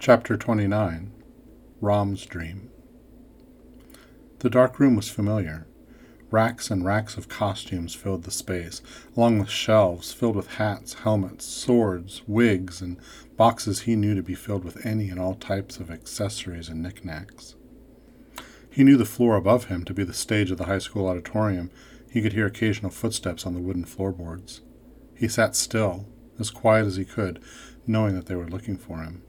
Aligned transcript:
Chapter 0.00 0.36
29 0.36 1.10
Rom's 1.80 2.24
Dream 2.24 2.70
The 4.38 4.48
dark 4.48 4.78
room 4.78 4.94
was 4.94 5.10
familiar. 5.10 5.66
Racks 6.30 6.70
and 6.70 6.84
racks 6.84 7.16
of 7.16 7.28
costumes 7.28 7.96
filled 7.96 8.22
the 8.22 8.30
space, 8.30 8.80
along 9.16 9.40
with 9.40 9.48
shelves 9.48 10.12
filled 10.12 10.36
with 10.36 10.54
hats, 10.54 10.94
helmets, 10.94 11.44
swords, 11.44 12.22
wigs, 12.28 12.80
and 12.80 12.96
boxes 13.36 13.80
he 13.80 13.96
knew 13.96 14.14
to 14.14 14.22
be 14.22 14.36
filled 14.36 14.62
with 14.62 14.86
any 14.86 15.10
and 15.10 15.18
all 15.18 15.34
types 15.34 15.78
of 15.78 15.90
accessories 15.90 16.68
and 16.68 16.80
knickknacks. 16.80 17.56
He 18.70 18.84
knew 18.84 18.96
the 18.96 19.04
floor 19.04 19.34
above 19.34 19.64
him 19.64 19.84
to 19.84 19.92
be 19.92 20.04
the 20.04 20.14
stage 20.14 20.52
of 20.52 20.58
the 20.58 20.66
high 20.66 20.78
school 20.78 21.08
auditorium. 21.08 21.72
He 22.08 22.22
could 22.22 22.34
hear 22.34 22.46
occasional 22.46 22.92
footsteps 22.92 23.44
on 23.44 23.52
the 23.52 23.60
wooden 23.60 23.84
floorboards. 23.84 24.60
He 25.16 25.26
sat 25.26 25.56
still, 25.56 26.06
as 26.38 26.50
quiet 26.50 26.86
as 26.86 26.94
he 26.94 27.04
could, 27.04 27.42
knowing 27.84 28.14
that 28.14 28.26
they 28.26 28.36
were 28.36 28.48
looking 28.48 28.76
for 28.76 28.98
him. 28.98 29.24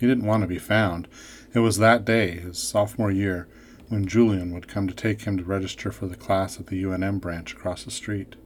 He 0.00 0.06
didn't 0.06 0.24
want 0.24 0.40
to 0.40 0.46
be 0.46 0.58
found. 0.58 1.08
It 1.52 1.58
was 1.58 1.76
that 1.76 2.06
day, 2.06 2.38
his 2.38 2.58
sophomore 2.58 3.10
year, 3.10 3.48
when 3.88 4.06
Julian 4.06 4.54
would 4.54 4.66
come 4.66 4.88
to 4.88 4.94
take 4.94 5.22
him 5.22 5.36
to 5.36 5.44
register 5.44 5.92
for 5.92 6.06
the 6.06 6.16
class 6.16 6.58
at 6.58 6.68
the 6.68 6.82
UNM 6.82 7.20
branch 7.20 7.52
across 7.52 7.84
the 7.84 7.90
street. 7.90 8.36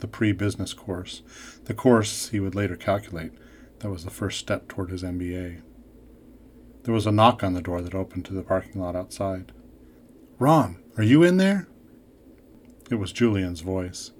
The 0.00 0.06
pre 0.06 0.32
business 0.32 0.74
course, 0.74 1.22
the 1.64 1.72
course 1.72 2.28
he 2.28 2.40
would 2.40 2.54
later 2.54 2.76
calculate, 2.76 3.32
that 3.78 3.88
was 3.88 4.04
the 4.04 4.10
first 4.10 4.38
step 4.38 4.68
toward 4.68 4.90
his 4.90 5.02
MBA. 5.02 5.62
There 6.82 6.94
was 6.94 7.06
a 7.06 7.12
knock 7.12 7.42
on 7.42 7.54
the 7.54 7.62
door 7.62 7.80
that 7.80 7.94
opened 7.94 8.26
to 8.26 8.34
the 8.34 8.42
parking 8.42 8.78
lot 8.78 8.94
outside. 8.94 9.52
Rom, 10.38 10.76
are 10.98 11.02
you 11.02 11.22
in 11.22 11.38
there? 11.38 11.68
It 12.90 12.96
was 12.96 13.12
Julian's 13.12 13.62
voice. 13.62 14.12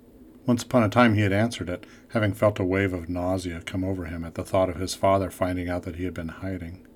Once 0.49 0.63
upon 0.63 0.83
a 0.83 0.89
time 0.89 1.13
he 1.13 1.21
had 1.21 1.31
answered 1.31 1.69
it, 1.69 1.85
having 2.13 2.33
felt 2.33 2.59
a 2.59 2.65
wave 2.65 2.95
of 2.95 3.07
nausea 3.07 3.61
come 3.67 3.85
over 3.85 4.07
him 4.07 4.25
at 4.25 4.35
the 4.35 4.43
thought 4.43 4.71
of 4.71 4.77
his 4.77 4.95
father 4.95 5.31
finding 5.31 5.69
out 5.69 5.83
that 5.83 5.97
he 5.97 6.05
had 6.05 6.15
been 6.15 6.29
hiding. 6.29 6.87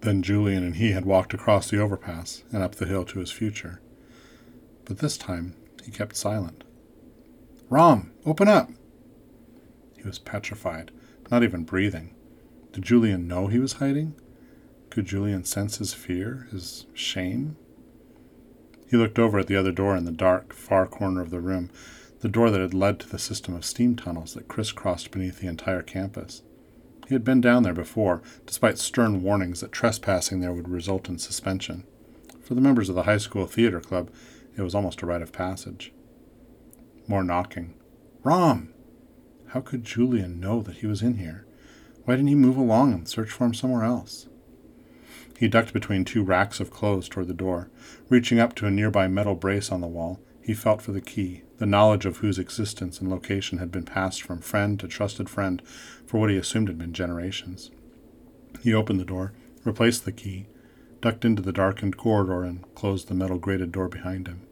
Then 0.00 0.22
Julian 0.22 0.64
and 0.64 0.76
he 0.76 0.92
had 0.92 1.04
walked 1.04 1.34
across 1.34 1.68
the 1.68 1.78
overpass 1.78 2.42
and 2.50 2.62
up 2.62 2.76
the 2.76 2.86
hill 2.86 3.04
to 3.04 3.18
his 3.18 3.30
future. 3.30 3.82
But 4.86 5.00
this 5.00 5.18
time 5.18 5.54
he 5.84 5.90
kept 5.90 6.16
silent. 6.16 6.64
Rom, 7.68 8.12
open 8.24 8.48
up! 8.48 8.70
He 9.98 10.04
was 10.04 10.18
petrified, 10.18 10.90
not 11.30 11.42
even 11.42 11.64
breathing. 11.64 12.14
Did 12.72 12.84
Julian 12.84 13.28
know 13.28 13.48
he 13.48 13.58
was 13.58 13.74
hiding? 13.74 14.14
Could 14.88 15.04
Julian 15.04 15.44
sense 15.44 15.76
his 15.76 15.92
fear, 15.92 16.48
his 16.50 16.86
shame? 16.94 17.58
He 18.90 18.96
looked 18.96 19.18
over 19.18 19.38
at 19.40 19.48
the 19.48 19.56
other 19.56 19.72
door 19.72 19.94
in 19.96 20.06
the 20.06 20.12
dark, 20.12 20.54
far 20.54 20.86
corner 20.86 21.20
of 21.20 21.28
the 21.28 21.40
room 21.40 21.70
the 22.24 22.30
door 22.30 22.48
that 22.48 22.60
had 22.62 22.72
led 22.72 22.98
to 22.98 23.06
the 23.06 23.18
system 23.18 23.54
of 23.54 23.66
steam 23.66 23.94
tunnels 23.94 24.32
that 24.32 24.48
crisscrossed 24.48 25.10
beneath 25.10 25.40
the 25.40 25.46
entire 25.46 25.82
campus. 25.82 26.40
He 27.06 27.14
had 27.14 27.22
been 27.22 27.42
down 27.42 27.64
there 27.64 27.74
before, 27.74 28.22
despite 28.46 28.78
stern 28.78 29.22
warnings 29.22 29.60
that 29.60 29.72
trespassing 29.72 30.40
there 30.40 30.54
would 30.54 30.70
result 30.70 31.10
in 31.10 31.18
suspension. 31.18 31.84
For 32.40 32.54
the 32.54 32.62
members 32.62 32.88
of 32.88 32.94
the 32.94 33.02
high 33.02 33.18
school 33.18 33.44
theater 33.44 33.78
club, 33.78 34.08
it 34.56 34.62
was 34.62 34.74
almost 34.74 35.02
a 35.02 35.06
rite 35.06 35.20
of 35.20 35.34
passage. 35.34 35.92
More 37.06 37.22
knocking. 37.22 37.74
Rom! 38.22 38.72
How 39.48 39.60
could 39.60 39.84
Julian 39.84 40.40
know 40.40 40.62
that 40.62 40.76
he 40.76 40.86
was 40.86 41.02
in 41.02 41.18
here? 41.18 41.44
Why 42.06 42.16
didn't 42.16 42.28
he 42.28 42.34
move 42.34 42.56
along 42.56 42.94
and 42.94 43.06
search 43.06 43.28
for 43.28 43.44
him 43.44 43.52
somewhere 43.52 43.84
else? 43.84 44.28
He 45.38 45.46
ducked 45.46 45.74
between 45.74 46.06
two 46.06 46.22
racks 46.22 46.58
of 46.58 46.70
clothes 46.70 47.06
toward 47.06 47.28
the 47.28 47.34
door. 47.34 47.68
Reaching 48.08 48.38
up 48.38 48.54
to 48.54 48.66
a 48.66 48.70
nearby 48.70 49.08
metal 49.08 49.34
brace 49.34 49.70
on 49.70 49.82
the 49.82 49.86
wall, 49.86 50.22
he 50.44 50.52
felt 50.52 50.82
for 50.82 50.92
the 50.92 51.00
key, 51.00 51.42
the 51.56 51.64
knowledge 51.64 52.04
of 52.04 52.18
whose 52.18 52.38
existence 52.38 53.00
and 53.00 53.10
location 53.10 53.56
had 53.56 53.72
been 53.72 53.84
passed 53.84 54.20
from 54.20 54.40
friend 54.40 54.78
to 54.78 54.86
trusted 54.86 55.26
friend 55.26 55.62
for 56.06 56.20
what 56.20 56.28
he 56.28 56.36
assumed 56.36 56.68
had 56.68 56.76
been 56.76 56.92
generations. 56.92 57.70
He 58.62 58.74
opened 58.74 59.00
the 59.00 59.06
door, 59.06 59.32
replaced 59.64 60.04
the 60.04 60.12
key, 60.12 60.46
ducked 61.00 61.24
into 61.24 61.40
the 61.40 61.52
darkened 61.52 61.96
corridor, 61.96 62.44
and 62.44 62.62
closed 62.74 63.08
the 63.08 63.14
metal 63.14 63.38
grated 63.38 63.72
door 63.72 63.88
behind 63.88 64.28
him. 64.28 64.42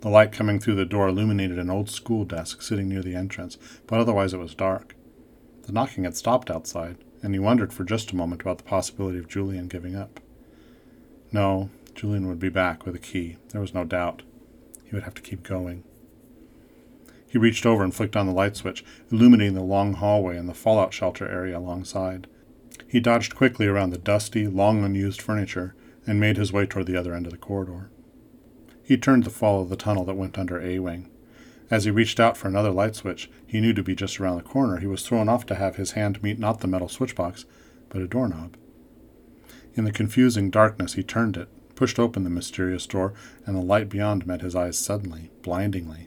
The 0.00 0.08
light 0.08 0.30
coming 0.30 0.60
through 0.60 0.76
the 0.76 0.84
door 0.84 1.08
illuminated 1.08 1.58
an 1.58 1.70
old 1.70 1.90
school 1.90 2.24
desk 2.24 2.62
sitting 2.62 2.88
near 2.88 3.02
the 3.02 3.16
entrance, 3.16 3.58
but 3.88 3.98
otherwise 3.98 4.32
it 4.32 4.38
was 4.38 4.54
dark. 4.54 4.94
The 5.62 5.72
knocking 5.72 6.04
had 6.04 6.16
stopped 6.16 6.52
outside, 6.52 6.98
and 7.20 7.34
he 7.34 7.40
wondered 7.40 7.72
for 7.72 7.82
just 7.82 8.12
a 8.12 8.16
moment 8.16 8.42
about 8.42 8.58
the 8.58 8.64
possibility 8.64 9.18
of 9.18 9.28
Julian 9.28 9.66
giving 9.66 9.96
up. 9.96 10.20
No, 11.32 11.70
Julian 11.96 12.28
would 12.28 12.38
be 12.38 12.48
back 12.48 12.86
with 12.86 12.94
a 12.94 13.00
key, 13.00 13.38
there 13.50 13.60
was 13.60 13.74
no 13.74 13.82
doubt. 13.82 14.22
He 14.92 14.96
would 14.96 15.04
have 15.04 15.14
to 15.14 15.22
keep 15.22 15.42
going. 15.42 15.84
He 17.26 17.38
reached 17.38 17.64
over 17.64 17.82
and 17.82 17.94
flicked 17.94 18.14
on 18.14 18.26
the 18.26 18.32
light 18.34 18.56
switch, 18.56 18.84
illuminating 19.10 19.54
the 19.54 19.62
long 19.62 19.94
hallway 19.94 20.36
and 20.36 20.46
the 20.46 20.52
fallout 20.52 20.92
shelter 20.92 21.26
area 21.26 21.56
alongside. 21.56 22.26
He 22.86 23.00
dodged 23.00 23.34
quickly 23.34 23.66
around 23.66 23.88
the 23.88 23.96
dusty, 23.96 24.46
long 24.46 24.84
unused 24.84 25.22
furniture 25.22 25.74
and 26.06 26.20
made 26.20 26.36
his 26.36 26.52
way 26.52 26.66
toward 26.66 26.84
the 26.84 26.96
other 26.98 27.14
end 27.14 27.24
of 27.24 27.32
the 27.32 27.38
corridor. 27.38 27.88
He 28.82 28.98
turned 28.98 29.24
to 29.24 29.30
follow 29.30 29.64
the 29.64 29.76
tunnel 29.76 30.04
that 30.04 30.16
went 30.16 30.36
under 30.36 30.60
A 30.60 30.78
Wing. 30.78 31.08
As 31.70 31.84
he 31.86 31.90
reached 31.90 32.20
out 32.20 32.36
for 32.36 32.48
another 32.48 32.70
light 32.70 32.94
switch, 32.94 33.30
he 33.46 33.62
knew 33.62 33.72
to 33.72 33.82
be 33.82 33.94
just 33.94 34.20
around 34.20 34.36
the 34.36 34.42
corner, 34.42 34.76
he 34.76 34.86
was 34.86 35.08
thrown 35.08 35.26
off 35.26 35.46
to 35.46 35.54
have 35.54 35.76
his 35.76 35.92
hand 35.92 36.22
meet 36.22 36.38
not 36.38 36.60
the 36.60 36.68
metal 36.68 36.90
switchbox, 36.90 37.46
but 37.88 38.02
a 38.02 38.06
doorknob. 38.06 38.58
In 39.72 39.84
the 39.84 39.90
confusing 39.90 40.50
darkness, 40.50 40.94
he 40.94 41.02
turned 41.02 41.38
it, 41.38 41.48
pushed 41.82 41.98
open 41.98 42.22
the 42.22 42.30
mysterious 42.30 42.86
door, 42.86 43.12
and 43.44 43.56
the 43.56 43.60
light 43.60 43.88
beyond 43.88 44.24
met 44.24 44.40
his 44.40 44.54
eyes 44.54 44.78
suddenly, 44.78 45.32
blindingly. 45.42 46.06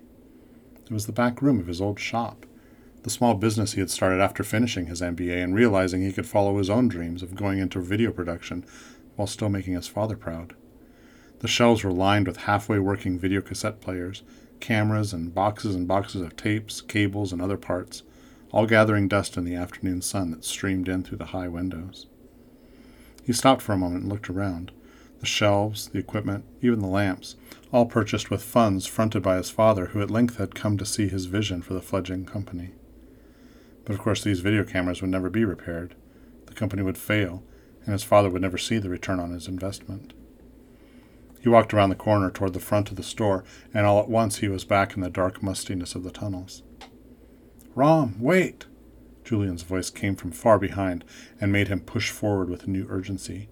It 0.86 0.94
was 0.94 1.06
the 1.06 1.12
back 1.12 1.42
room 1.42 1.60
of 1.60 1.68
his 1.68 1.82
old 1.82 2.00
shop, 2.00 2.46
the 3.04 3.10
small 3.10 3.34
business 3.34 3.74
he 3.74 3.82
had 3.82 3.90
started 3.90 4.22
after 4.22 4.42
finishing 4.42 4.86
his 4.86 5.02
MBA 5.02 5.44
and 5.44 5.54
realizing 5.54 6.02
he 6.02 6.14
could 6.14 6.26
follow 6.26 6.58
his 6.58 6.70
own 6.70 6.88
dreams 6.88 7.22
of 7.22 7.36
going 7.36 7.60
into 7.60 7.82
video 7.82 8.14
production 8.14 8.66
while 9.18 9.28
still 9.28 9.50
making 9.50 9.74
his 9.74 9.90
father 9.90 10.16
proud. 10.16 10.54
The 11.40 11.50
shelves 11.50 11.84
were 11.84 11.92
lined 11.92 12.28
with 12.28 12.38
halfway 12.38 12.80
working 12.80 13.20
video 13.20 13.42
cassette 13.42 13.82
players, 13.82 14.24
cameras, 14.62 15.12
and 15.12 15.36
boxes 15.36 15.76
and 15.76 15.86
boxes 15.86 16.22
of 16.22 16.38
tapes, 16.38 16.80
cables, 16.80 17.34
and 17.34 17.42
other 17.42 17.58
parts, 17.58 18.04
all 18.54 18.66
gathering 18.66 19.10
dust 19.10 19.36
in 19.36 19.44
the 19.44 19.56
afternoon 19.56 20.02
sun 20.02 20.32
that 20.32 20.46
streamed 20.46 20.88
in 20.88 21.04
through 21.04 21.18
the 21.18 21.26
high 21.26 21.50
windows. 21.50 22.08
He 23.26 23.34
stopped 23.34 23.62
for 23.62 23.74
a 23.74 23.78
moment 23.78 24.04
and 24.04 24.10
looked 24.10 24.30
around 24.30 24.72
the 25.20 25.26
shelves, 25.26 25.90
the 25.90 26.00
equipment, 26.00 26.46
even 26.62 26.80
the 26.80 26.88
lamps, 26.88 27.36
all 27.72 27.86
purchased 27.86 28.30
with 28.30 28.44
funds 28.44 28.86
fronted 28.86 29.24
by 29.24 29.38
his 29.38 29.50
father, 29.50 29.88
who 29.88 30.02
at 30.02 30.12
length 30.12 30.38
had 30.38 30.56
come 30.56 30.78
to 30.78 30.86
see 30.86 31.08
his 31.08 31.26
vision 31.26 31.62
for 31.62 31.74
the 31.74 31.82
fledgling 31.82 32.26
company. 32.26 32.72
But 33.86 33.94
of 33.94 34.00
course, 34.00 34.24
these 34.24 34.40
video 34.40 34.64
cameras 34.64 35.02
would 35.02 35.12
never 35.12 35.30
be 35.30 35.46
repaired. 35.46 35.96
The 36.46 36.54
company 36.54 36.82
would 36.82 36.98
fail, 36.98 37.44
and 37.86 37.94
his 37.94 38.04
father 38.04 38.30
would 38.30 38.42
never 38.42 38.58
see 38.58 38.78
the 38.78 38.90
return 38.90 39.20
on 39.20 39.32
his 39.32 39.48
investment. 39.48 40.14
He 41.42 41.50
walked 41.50 41.74
around 41.74 41.90
the 41.90 41.96
corner 41.96 42.32
toward 42.32 42.54
the 42.54 42.60
front 42.60 42.90
of 42.90 42.96
the 42.96 43.04
store, 43.04 43.44
and 43.74 43.86
all 43.86 44.00
at 44.00 44.10
once 44.10 44.38
he 44.38 44.48
was 44.48 44.66
back 44.66 44.96
in 44.96 45.02
the 45.02 45.10
dark 45.12 45.44
mustiness 45.44 45.94
of 45.94 46.04
the 46.04 46.12
tunnels. 46.12 46.64
Rom, 47.76 48.16
wait! 48.20 48.66
Julian's 49.24 49.64
voice 49.64 49.90
came 49.90 50.16
from 50.16 50.32
far 50.32 50.58
behind 50.58 51.04
and 51.40 51.52
made 51.52 51.68
him 51.68 51.82
push 51.82 52.10
forward 52.10 52.50
with 52.50 52.68
new 52.68 52.88
urgency. 52.90 53.50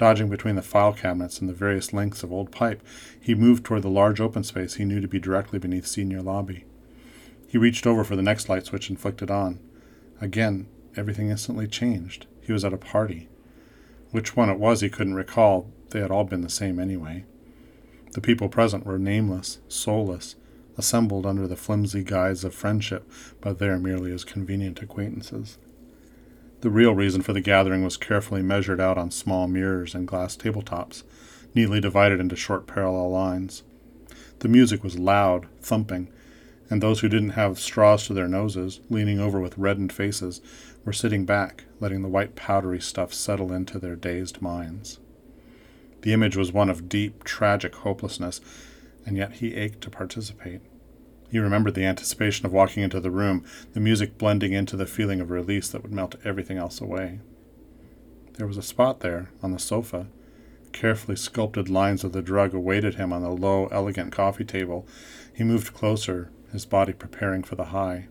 Dodging 0.00 0.30
between 0.30 0.56
the 0.56 0.62
file 0.62 0.94
cabinets 0.94 1.40
and 1.40 1.48
the 1.48 1.52
various 1.52 1.92
lengths 1.92 2.22
of 2.22 2.32
old 2.32 2.50
pipe, 2.50 2.80
he 3.20 3.34
moved 3.34 3.66
toward 3.66 3.82
the 3.82 3.90
large 3.90 4.18
open 4.18 4.42
space 4.42 4.76
he 4.76 4.86
knew 4.86 4.98
to 4.98 5.06
be 5.06 5.18
directly 5.18 5.58
beneath 5.58 5.86
senior 5.86 6.22
lobby. 6.22 6.64
He 7.46 7.58
reached 7.58 7.86
over 7.86 8.02
for 8.02 8.16
the 8.16 8.22
next 8.22 8.48
light 8.48 8.64
switch 8.64 8.88
and 8.88 8.98
flicked 8.98 9.20
it 9.20 9.30
on. 9.30 9.60
Again, 10.18 10.68
everything 10.96 11.28
instantly 11.28 11.66
changed. 11.66 12.24
He 12.40 12.50
was 12.50 12.64
at 12.64 12.72
a 12.72 12.78
party. 12.78 13.28
Which 14.10 14.34
one 14.34 14.48
it 14.48 14.58
was 14.58 14.80
he 14.80 14.88
couldn't 14.88 15.16
recall. 15.16 15.70
They 15.90 16.00
had 16.00 16.10
all 16.10 16.24
been 16.24 16.40
the 16.40 16.48
same 16.48 16.78
anyway. 16.78 17.26
The 18.12 18.22
people 18.22 18.48
present 18.48 18.86
were 18.86 18.98
nameless, 18.98 19.58
soulless, 19.68 20.34
assembled 20.78 21.26
under 21.26 21.46
the 21.46 21.56
flimsy 21.56 22.04
guise 22.04 22.42
of 22.42 22.54
friendship, 22.54 23.06
but 23.42 23.58
there 23.58 23.78
merely 23.78 24.12
as 24.12 24.24
convenient 24.24 24.80
acquaintances. 24.80 25.58
The 26.60 26.70
real 26.70 26.94
reason 26.94 27.22
for 27.22 27.32
the 27.32 27.40
gathering 27.40 27.82
was 27.82 27.96
carefully 27.96 28.42
measured 28.42 28.80
out 28.80 28.98
on 28.98 29.10
small 29.10 29.48
mirrors 29.48 29.94
and 29.94 30.06
glass 30.06 30.36
tabletops, 30.36 31.04
neatly 31.54 31.80
divided 31.80 32.20
into 32.20 32.36
short 32.36 32.66
parallel 32.66 33.10
lines. 33.10 33.62
The 34.40 34.48
music 34.48 34.84
was 34.84 34.98
loud, 34.98 35.46
thumping, 35.62 36.08
and 36.68 36.82
those 36.82 37.00
who 37.00 37.08
didn't 37.08 37.30
have 37.30 37.58
straws 37.58 38.06
to 38.06 38.14
their 38.14 38.28
noses, 38.28 38.80
leaning 38.90 39.18
over 39.18 39.40
with 39.40 39.56
reddened 39.56 39.92
faces, 39.92 40.42
were 40.84 40.92
sitting 40.92 41.24
back, 41.24 41.64
letting 41.80 42.02
the 42.02 42.08
white 42.08 42.36
powdery 42.36 42.80
stuff 42.80 43.14
settle 43.14 43.52
into 43.52 43.78
their 43.78 43.96
dazed 43.96 44.42
minds. 44.42 44.98
The 46.02 46.12
image 46.12 46.36
was 46.36 46.52
one 46.52 46.70
of 46.70 46.88
deep, 46.88 47.24
tragic 47.24 47.74
hopelessness, 47.74 48.40
and 49.06 49.16
yet 49.16 49.34
he 49.34 49.54
ached 49.54 49.80
to 49.82 49.90
participate. 49.90 50.60
He 51.30 51.38
remembered 51.38 51.74
the 51.74 51.84
anticipation 51.84 52.44
of 52.44 52.52
walking 52.52 52.82
into 52.82 53.00
the 53.00 53.10
room, 53.10 53.44
the 53.72 53.80
music 53.80 54.18
blending 54.18 54.52
into 54.52 54.76
the 54.76 54.86
feeling 54.86 55.20
of 55.20 55.30
release 55.30 55.68
that 55.68 55.82
would 55.82 55.92
melt 55.92 56.16
everything 56.24 56.58
else 56.58 56.80
away. 56.80 57.20
There 58.34 58.46
was 58.46 58.56
a 58.56 58.62
spot 58.62 59.00
there, 59.00 59.30
on 59.42 59.52
the 59.52 59.58
sofa. 59.58 60.06
Carefully 60.72 61.16
sculpted 61.16 61.68
lines 61.68 62.04
of 62.04 62.12
the 62.12 62.22
drug 62.22 62.54
awaited 62.54 62.94
him 62.94 63.12
on 63.12 63.22
the 63.22 63.30
low, 63.30 63.66
elegant 63.66 64.12
coffee 64.12 64.44
table. 64.44 64.86
He 65.32 65.44
moved 65.44 65.74
closer, 65.74 66.30
his 66.52 66.66
body 66.66 66.92
preparing 66.92 67.42
for 67.42 67.54
the 67.54 67.66
high. 67.66 68.08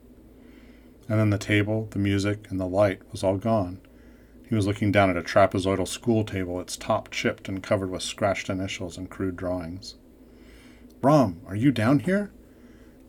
And 1.09 1.19
then 1.19 1.29
the 1.29 1.37
table, 1.37 1.87
the 1.91 1.99
music, 1.99 2.47
and 2.49 2.59
the 2.59 2.67
light 2.67 3.01
was 3.11 3.23
all 3.23 3.37
gone. 3.37 3.81
He 4.47 4.55
was 4.55 4.65
looking 4.65 4.91
down 4.91 5.09
at 5.09 5.17
a 5.17 5.21
trapezoidal 5.21 5.87
school 5.87 6.23
table, 6.23 6.59
its 6.59 6.77
top 6.77 7.11
chipped 7.11 7.49
and 7.49 7.61
covered 7.61 7.91
with 7.91 8.01
scratched 8.01 8.49
initials 8.49 8.97
and 8.97 9.09
crude 9.09 9.35
drawings. 9.35 9.95
Rom, 11.01 11.41
are 11.47 11.55
you 11.55 11.71
down 11.71 11.99
here? 11.99 12.31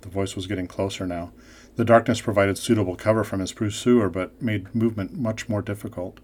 The 0.03 0.09
voice 0.09 0.37
was 0.37 0.47
getting 0.47 0.67
closer 0.67 1.07
now. 1.07 1.33
The 1.77 1.85
darkness 1.85 2.21
provided 2.21 2.59
suitable 2.59 2.97
cover 2.97 3.25
from 3.25 3.41
his 3.41 3.53
pursuer, 3.53 4.09
but 4.09 4.41
made 4.43 4.75
movement 4.75 5.17
much 5.17 5.49
more 5.49 5.63
difficult. 5.63 6.21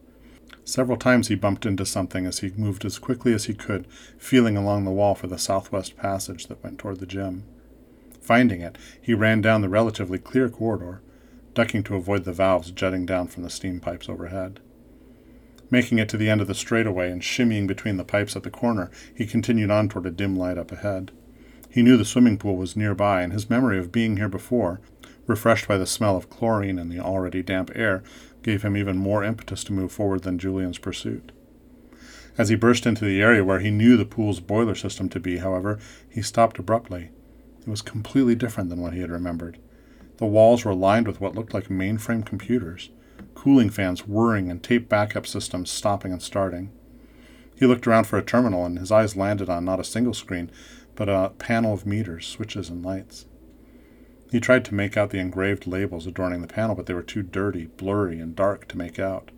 Several 0.64 0.96
times 0.96 1.28
he 1.28 1.37
bumped 1.37 1.64
into 1.64 1.87
something 1.87 2.26
as 2.26 2.40
he 2.40 2.50
moved 2.56 2.84
as 2.84 2.99
quickly 2.99 3.32
as 3.32 3.44
he 3.44 3.55
could, 3.55 3.87
feeling 4.19 4.56
along 4.56 4.84
the 4.84 4.90
wall 4.90 5.14
for 5.14 5.28
the 5.28 5.38
southwest 5.38 5.96
passage 5.96 6.46
that 6.46 6.62
went 6.62 6.78
toward 6.78 6.99
the 6.99 7.06
gym. 7.06 7.44
Finding 8.20 8.61
it, 8.61 8.76
he 9.00 9.14
ran 9.14 9.40
down 9.40 9.61
the 9.61 9.69
relatively 9.69 10.19
clear 10.19 10.49
corridor, 10.49 11.00
ducking 11.55 11.84
to 11.84 11.94
avoid 11.94 12.25
the 12.25 12.32
valves 12.32 12.72
jutting 12.72 13.06
down 13.06 13.29
from 13.29 13.44
the 13.44 13.50
steam 13.50 13.79
pipes 13.79 14.08
overhead. 14.08 14.58
Making 15.70 15.99
it 15.99 16.08
to 16.08 16.17
the 16.17 16.29
end 16.29 16.40
of 16.40 16.49
the 16.49 16.55
straightaway 16.55 17.11
and 17.11 17.22
shimmying 17.22 17.67
between 17.67 17.96
the 17.96 18.05
pipes 18.05 18.34
at 18.34 18.43
the 18.43 18.50
corner, 18.50 18.90
he 19.14 19.26
continued 19.26 19.70
on 19.70 19.88
toward 19.88 20.06
a 20.06 20.11
dim 20.11 20.37
light 20.37 20.58
up 20.58 20.72
ahead. 20.72 21.12
He 21.68 21.82
knew 21.82 21.96
the 21.96 22.04
swimming 22.04 22.38
pool 22.38 22.56
was 22.56 22.76
nearby, 22.76 23.22
and 23.22 23.32
his 23.32 23.50
memory 23.50 23.78
of 23.78 23.92
being 23.92 24.16
here 24.16 24.28
before, 24.28 24.80
refreshed 25.26 25.68
by 25.68 25.76
the 25.76 25.86
smell 25.86 26.16
of 26.16 26.30
chlorine 26.30 26.78
and 26.78 26.90
the 26.90 27.00
already 27.00 27.42
damp 27.42 27.70
air, 27.74 28.02
gave 28.42 28.62
him 28.62 28.76
even 28.76 28.96
more 28.96 29.24
impetus 29.24 29.64
to 29.64 29.72
move 29.72 29.92
forward 29.92 30.22
than 30.22 30.38
Julian's 30.38 30.78
pursuit. 30.78 31.32
As 32.38 32.48
he 32.48 32.54
burst 32.54 32.86
into 32.86 33.04
the 33.04 33.22
area 33.22 33.44
where 33.44 33.60
he 33.60 33.70
knew 33.70 33.96
the 33.96 34.04
pool's 34.04 34.40
boiler 34.40 34.74
system 34.74 35.08
to 35.08 35.20
be, 35.20 35.38
however, 35.38 35.78
he 36.08 36.22
stopped 36.22 36.58
abruptly. 36.58 37.10
It 37.60 37.69
was 37.69 37.82
completely 37.82 38.34
different 38.34 38.70
than 38.70 38.80
what 38.80 38.92
he 38.92 39.00
had 39.00 39.10
remembered. 39.10 39.58
The 40.19 40.26
walls 40.26 40.64
were 40.64 40.74
lined 40.74 41.06
with 41.06 41.20
what 41.20 41.34
looked 41.34 41.52
like 41.52 41.69
mainframe 41.69 42.24
computers, 42.24 42.90
cooling 43.34 43.70
fans 43.70 44.06
whirring 44.06 44.50
and 44.50 44.62
tape 44.62 44.88
backup 44.88 45.26
systems 45.26 45.70
stopping 45.70 46.12
and 46.12 46.22
starting. 46.22 46.70
He 47.54 47.66
looked 47.66 47.86
around 47.86 48.04
for 48.04 48.19
a 48.19 48.22
terminal, 48.22 48.66
and 48.66 48.78
his 48.78 48.92
eyes 48.92 49.16
landed 49.16 49.48
on 49.48 49.64
not 49.64 49.80
a 49.80 49.84
single 49.84 50.14
screen, 50.14 50.50
but 50.96 51.08
a 51.08 51.32
panel 51.38 51.72
of 51.72 51.87
meters, 51.87 52.26
switches, 52.26 52.69
and 52.69 52.84
lights. 52.84 53.26
He 54.32 54.40
tried 54.40 54.64
to 54.64 54.75
make 54.75 54.96
out 54.96 55.10
the 55.10 55.20
engraved 55.20 55.66
labels 55.66 56.06
adorning 56.06 56.40
the 56.40 56.48
panel, 56.48 56.75
but 56.75 56.87
they 56.87 56.94
were 56.94 57.02
too 57.02 57.22
dirty, 57.22 57.66
blurry, 57.66 58.19
and 58.19 58.34
dark 58.34 58.66
to 58.69 58.78
make 58.78 58.98
out. 58.98 59.31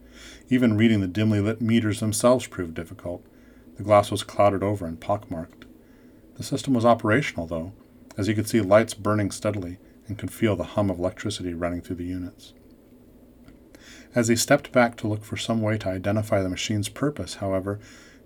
Even 0.49 0.77
reading 0.77 1.01
the 1.01 1.07
dimly 1.07 1.41
lit 1.41 1.61
meters 1.61 2.01
themselves 2.01 2.47
proved 2.47 2.75
difficult. 2.75 3.25
The 3.77 3.83
glass 3.83 4.11
was 4.11 4.23
clouded 4.23 4.63
over 4.63 4.87
and 4.87 4.99
pockmarked. 4.99 5.67
The 6.37 6.43
system 6.43 6.73
was 6.75 6.85
operational, 6.85 7.47
though, 7.47 7.73
as 8.17 8.27
he 8.27 8.35
could 8.35 8.49
see 8.49 8.61
lights 8.61 8.95
burning 8.95 9.31
steadily 9.31 9.79
and 10.07 10.19
could 10.19 10.33
feel 10.33 10.57
the 10.57 10.65
hum 10.65 10.91
of 10.91 10.99
electricity 10.99 11.53
running 11.53 11.83
through 11.83 11.97
the 11.97 12.05
units. 12.05 12.55
As 14.15 14.29
he 14.29 14.37
stepped 14.37 14.73
back 14.73 14.97
to 14.97 15.07
look 15.07 15.23
for 15.23 15.37
some 15.37 15.61
way 15.61 15.77
to 15.79 15.89
identify 15.89 16.43
the 16.43 16.49
machine's 16.49 16.89
purpose, 16.89 17.35
however, 17.35 17.79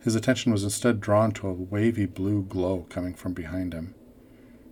his 0.03 0.17
attention 0.17 0.51
was 0.51 0.65
instead 0.65 1.01
drawn 1.01 1.31
to 1.33 1.47
a 1.47 1.53
wavy 1.53 2.07
blue 2.07 2.43
glow 2.43 2.87
coming 2.91 3.15
from 3.15 3.33
behind 3.33 3.73
him. 3.73 3.95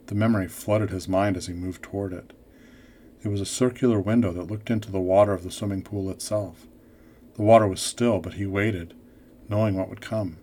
The 0.07 0.15
memory 0.17 0.49
flooded 0.49 0.91
his 0.91 1.09
mind 1.09 1.37
as 1.37 1.47
he 1.47 1.53
moved 1.53 1.83
toward 1.83 2.13
it. 2.13 2.33
It 3.23 3.29
was 3.29 3.41
a 3.41 3.47
circular 3.47 4.01
window 4.01 4.33
that 4.33 4.51
looked 4.51 4.71
into 4.71 4.91
the 4.91 4.99
water 4.99 5.33
of 5.33 5.45
the 5.45 5.51
swimming 5.51 5.83
pool 5.83 6.11
itself. 6.11 6.67
The 7.37 7.43
water 7.43 7.69
was 7.69 7.81
still, 7.81 8.19
but 8.19 8.35
he 8.35 8.47
waited, 8.47 8.95
knowing 9.49 9.77
what 9.77 9.89
would 9.89 10.01
come. 10.01 10.39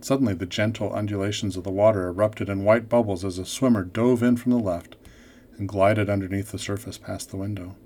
Suddenly, 0.00 0.34
the 0.34 0.46
gentle 0.46 0.92
undulations 0.92 1.56
of 1.56 1.64
the 1.64 1.70
water 1.70 2.08
erupted 2.08 2.48
in 2.48 2.64
white 2.64 2.88
bubbles 2.88 3.24
as 3.24 3.38
a 3.38 3.44
swimmer 3.44 3.84
dove 3.84 4.22
in 4.22 4.36
from 4.36 4.52
the 4.52 4.58
left 4.58 4.96
and 5.56 5.68
glided 5.68 6.10
underneath 6.10 6.50
the 6.50 6.58
surface 6.58 6.98
past 6.98 7.30
the 7.30 7.36
window. 7.36 7.76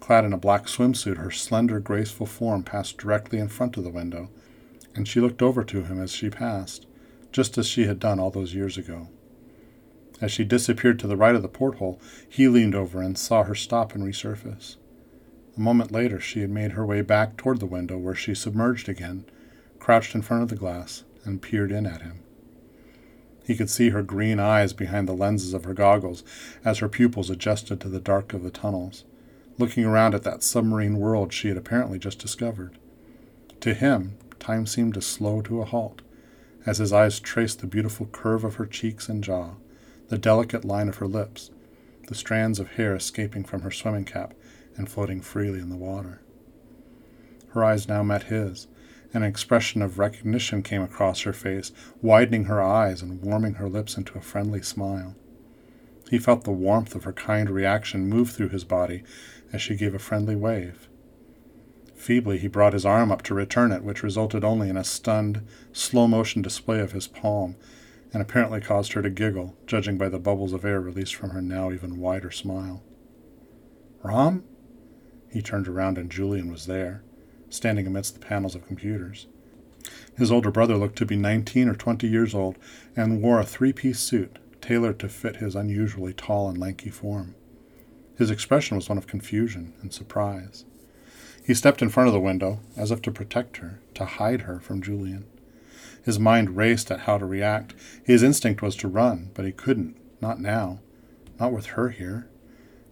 Clad 0.00 0.24
in 0.24 0.32
a 0.32 0.38
black 0.38 0.66
swimsuit, 0.66 1.16
her 1.16 1.30
slender, 1.30 1.80
graceful 1.80 2.26
form 2.26 2.62
passed 2.62 2.98
directly 2.98 3.38
in 3.38 3.48
front 3.48 3.76
of 3.76 3.84
the 3.84 3.90
window, 3.90 4.30
and 4.94 5.06
she 5.06 5.20
looked 5.20 5.42
over 5.42 5.64
to 5.64 5.82
him 5.82 6.00
as 6.00 6.10
she 6.12 6.30
passed, 6.30 6.86
just 7.32 7.58
as 7.58 7.66
she 7.66 7.86
had 7.86 7.98
done 7.98 8.18
all 8.18 8.30
those 8.30 8.54
years 8.54 8.76
ago. 8.76 9.08
As 10.20 10.32
she 10.32 10.44
disappeared 10.44 10.98
to 10.98 11.06
the 11.06 11.16
right 11.16 11.34
of 11.34 11.42
the 11.42 11.48
porthole, 11.48 12.00
he 12.28 12.48
leaned 12.48 12.74
over 12.74 13.00
and 13.00 13.16
saw 13.16 13.44
her 13.44 13.54
stop 13.54 13.94
and 13.94 14.04
resurface. 14.04 14.76
A 15.56 15.60
moment 15.60 15.92
later, 15.92 16.18
she 16.18 16.40
had 16.40 16.50
made 16.50 16.72
her 16.72 16.84
way 16.84 17.02
back 17.02 17.36
toward 17.36 17.60
the 17.60 17.66
window, 17.66 17.96
where 17.96 18.14
she 18.14 18.34
submerged 18.34 18.88
again, 18.88 19.24
crouched 19.78 20.14
in 20.14 20.22
front 20.22 20.42
of 20.42 20.48
the 20.48 20.56
glass, 20.56 21.04
and 21.24 21.42
peered 21.42 21.70
in 21.70 21.86
at 21.86 22.02
him. 22.02 22.20
He 23.44 23.56
could 23.56 23.70
see 23.70 23.90
her 23.90 24.02
green 24.02 24.38
eyes 24.38 24.72
behind 24.72 25.08
the 25.08 25.14
lenses 25.14 25.54
of 25.54 25.64
her 25.64 25.74
goggles 25.74 26.22
as 26.64 26.78
her 26.78 26.88
pupils 26.88 27.30
adjusted 27.30 27.80
to 27.80 27.88
the 27.88 28.00
dark 28.00 28.34
of 28.34 28.42
the 28.42 28.50
tunnels, 28.50 29.04
looking 29.56 29.84
around 29.84 30.14
at 30.14 30.22
that 30.24 30.42
submarine 30.42 30.98
world 30.98 31.32
she 31.32 31.48
had 31.48 31.56
apparently 31.56 31.98
just 31.98 32.18
discovered. 32.18 32.78
To 33.60 33.74
him, 33.74 34.16
time 34.40 34.66
seemed 34.66 34.94
to 34.94 35.02
slow 35.02 35.40
to 35.42 35.60
a 35.60 35.64
halt 35.64 36.02
as 36.66 36.78
his 36.78 36.92
eyes 36.92 37.20
traced 37.20 37.60
the 37.60 37.66
beautiful 37.66 38.06
curve 38.06 38.44
of 38.44 38.56
her 38.56 38.66
cheeks 38.66 39.08
and 39.08 39.24
jaw 39.24 39.52
the 40.08 40.18
delicate 40.18 40.64
line 40.64 40.88
of 40.88 40.96
her 40.96 41.06
lips, 41.06 41.50
the 42.08 42.14
strands 42.14 42.58
of 42.58 42.72
hair 42.72 42.94
escaping 42.94 43.44
from 43.44 43.60
her 43.62 43.70
swimming 43.70 44.04
cap 44.04 44.34
and 44.76 44.88
floating 44.88 45.20
freely 45.20 45.58
in 45.58 45.68
the 45.68 45.76
water. 45.76 46.20
Her 47.48 47.64
eyes 47.64 47.88
now 47.88 48.02
met 48.02 48.24
his, 48.24 48.68
and 49.12 49.22
an 49.22 49.30
expression 49.30 49.82
of 49.82 49.98
recognition 49.98 50.62
came 50.62 50.82
across 50.82 51.22
her 51.22 51.32
face, 51.32 51.72
widening 52.00 52.44
her 52.44 52.62
eyes 52.62 53.02
and 53.02 53.20
warming 53.22 53.54
her 53.54 53.68
lips 53.68 53.96
into 53.96 54.16
a 54.16 54.22
friendly 54.22 54.62
smile. 54.62 55.14
He 56.10 56.18
felt 56.18 56.44
the 56.44 56.52
warmth 56.52 56.94
of 56.94 57.04
her 57.04 57.12
kind 57.12 57.50
reaction 57.50 58.08
move 58.08 58.30
through 58.30 58.48
his 58.48 58.64
body 58.64 59.02
as 59.52 59.60
she 59.60 59.76
gave 59.76 59.94
a 59.94 59.98
friendly 59.98 60.36
wave. 60.36 60.87
Feebly, 61.98 62.38
he 62.38 62.48
brought 62.48 62.72
his 62.72 62.86
arm 62.86 63.10
up 63.10 63.22
to 63.22 63.34
return 63.34 63.72
it, 63.72 63.82
which 63.82 64.02
resulted 64.02 64.44
only 64.44 64.68
in 64.68 64.76
a 64.76 64.84
stunned, 64.84 65.46
slow 65.72 66.06
motion 66.06 66.42
display 66.42 66.80
of 66.80 66.92
his 66.92 67.08
palm 67.08 67.56
and 68.12 68.22
apparently 68.22 68.60
caused 68.60 68.92
her 68.92 69.02
to 69.02 69.10
giggle, 69.10 69.56
judging 69.66 69.98
by 69.98 70.08
the 70.08 70.18
bubbles 70.18 70.52
of 70.52 70.64
air 70.64 70.80
released 70.80 71.14
from 71.14 71.30
her 71.30 71.42
now 71.42 71.70
even 71.70 71.98
wider 71.98 72.30
smile. 72.30 72.82
Rom? 74.02 74.44
He 75.30 75.42
turned 75.42 75.68
around 75.68 75.98
and 75.98 76.10
Julian 76.10 76.50
was 76.50 76.66
there, 76.66 77.02
standing 77.50 77.86
amidst 77.86 78.14
the 78.14 78.26
panels 78.26 78.54
of 78.54 78.66
computers. 78.66 79.26
His 80.16 80.32
older 80.32 80.50
brother 80.50 80.76
looked 80.76 80.96
to 80.98 81.06
be 81.06 81.16
nineteen 81.16 81.68
or 81.68 81.74
twenty 81.74 82.08
years 82.08 82.34
old 82.34 82.56
and 82.96 83.20
wore 83.20 83.40
a 83.40 83.44
three 83.44 83.72
piece 83.72 84.00
suit 84.00 84.38
tailored 84.60 84.98
to 85.00 85.08
fit 85.08 85.36
his 85.36 85.54
unusually 85.54 86.12
tall 86.12 86.48
and 86.48 86.58
lanky 86.58 86.90
form. 86.90 87.34
His 88.16 88.30
expression 88.30 88.76
was 88.76 88.88
one 88.88 88.98
of 88.98 89.06
confusion 89.06 89.74
and 89.80 89.92
surprise. 89.92 90.64
He 91.48 91.54
stepped 91.54 91.80
in 91.80 91.88
front 91.88 92.08
of 92.08 92.12
the 92.12 92.20
window, 92.20 92.60
as 92.76 92.90
if 92.90 93.00
to 93.00 93.10
protect 93.10 93.56
her, 93.56 93.80
to 93.94 94.04
hide 94.04 94.42
her 94.42 94.60
from 94.60 94.82
Julian. 94.82 95.24
His 96.04 96.18
mind 96.18 96.58
raced 96.58 96.90
at 96.90 97.00
how 97.00 97.16
to 97.16 97.24
react. 97.24 97.74
His 98.04 98.22
instinct 98.22 98.60
was 98.60 98.76
to 98.76 98.86
run, 98.86 99.30
but 99.32 99.46
he 99.46 99.52
couldn't. 99.52 99.96
Not 100.20 100.42
now. 100.42 100.80
Not 101.40 101.54
with 101.54 101.68
her 101.68 101.88
here. 101.88 102.28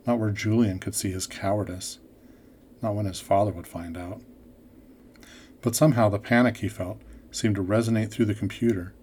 Not 0.07 0.19
where 0.19 0.31
Julian 0.31 0.79
could 0.79 0.95
see 0.95 1.11
his 1.11 1.27
cowardice. 1.27 1.99
Not 2.81 2.95
when 2.95 3.05
his 3.05 3.21
father 3.21 3.53
would 3.53 3.67
find 3.67 3.95
out. 3.95 4.23
But 5.61 5.77
somehow 5.77 6.09
the 6.09 6.19
panic 6.19 6.57
he 6.57 6.69
felt 6.69 7.03
seemed 7.31 7.57
to 7.57 7.63
resonate 7.63 8.11
through 8.11 8.25
the 8.25 8.35
computer. 8.35 8.95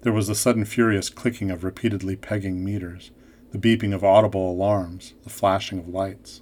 There 0.00 0.14
was 0.14 0.28
the 0.28 0.34
sudden 0.34 0.64
furious 0.64 1.10
clicking 1.10 1.50
of 1.50 1.62
repeatedly 1.62 2.16
pegging 2.16 2.64
meters, 2.64 3.10
the 3.50 3.58
beeping 3.58 3.94
of 3.94 4.02
audible 4.02 4.50
alarms, 4.50 5.12
the 5.24 5.30
flashing 5.30 5.78
of 5.78 5.88
lights. 5.88 6.40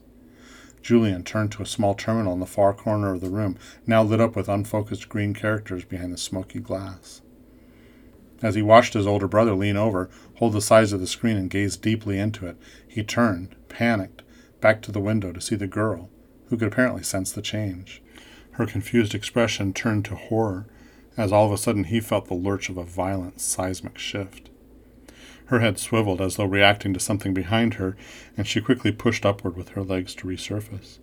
Julian 0.82 1.22
turned 1.22 1.52
to 1.52 1.62
a 1.62 1.66
small 1.66 1.94
terminal 1.94 2.32
in 2.32 2.40
the 2.40 2.46
far 2.46 2.74
corner 2.74 3.14
of 3.14 3.20
the 3.20 3.30
room, 3.30 3.56
now 3.86 4.02
lit 4.02 4.20
up 4.20 4.34
with 4.34 4.48
unfocused 4.48 5.08
green 5.08 5.32
characters 5.32 5.84
behind 5.84 6.12
the 6.12 6.18
smoky 6.18 6.58
glass. 6.60 7.22
As 8.42 8.56
he 8.56 8.62
watched 8.62 8.94
his 8.94 9.06
older 9.06 9.28
brother 9.28 9.54
lean 9.54 9.76
over, 9.76 10.10
hold 10.36 10.52
the 10.52 10.60
sides 10.60 10.92
of 10.92 10.98
the 10.98 11.06
screen, 11.06 11.36
and 11.36 11.48
gaze 11.48 11.76
deeply 11.76 12.18
into 12.18 12.46
it, 12.46 12.56
he 12.86 13.04
turned, 13.04 13.54
panicked, 13.68 14.22
back 14.60 14.82
to 14.82 14.92
the 14.92 15.00
window 15.00 15.32
to 15.32 15.40
see 15.40 15.54
the 15.54 15.68
girl, 15.68 16.10
who 16.48 16.56
could 16.56 16.68
apparently 16.68 17.04
sense 17.04 17.30
the 17.30 17.42
change. 17.42 18.02
Her 18.52 18.66
confused 18.66 19.14
expression 19.14 19.72
turned 19.72 20.04
to 20.06 20.16
horror, 20.16 20.66
as 21.16 21.30
all 21.30 21.46
of 21.46 21.52
a 21.52 21.58
sudden 21.58 21.84
he 21.84 22.00
felt 22.00 22.26
the 22.26 22.34
lurch 22.34 22.68
of 22.68 22.76
a 22.76 22.84
violent 22.84 23.40
seismic 23.40 23.98
shift. 23.98 24.50
Her 25.52 25.61
head 25.61 25.78
swiveled 25.78 26.23
as 26.23 26.37
though 26.37 26.47
reacting 26.47 26.94
to 26.94 26.99
something 26.99 27.35
behind 27.35 27.75
her, 27.75 27.94
and 28.38 28.47
she 28.47 28.62
quickly 28.62 28.90
pushed 28.90 29.26
upward 29.26 29.54
with 29.54 29.68
her 29.71 29.82
legs 29.82 30.14
to 30.14 30.26
resurface. 30.26 30.97